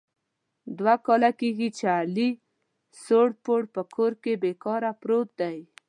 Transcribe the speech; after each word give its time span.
دوه 0.77 0.95
کال 1.05 1.23
کېږي 1.39 1.69
چې 1.77 1.85
علي 1.97 2.29
سوړ 3.03 3.27
پوړ 3.43 3.61
په 3.75 3.81
کور 3.95 4.11
کې 4.23 4.33
بې 4.41 4.51
کاره 4.63 4.91
پروت 5.01 5.29
دی. 5.41 5.57